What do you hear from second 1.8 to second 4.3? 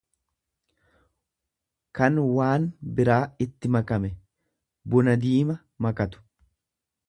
kan waan biraa itti makame;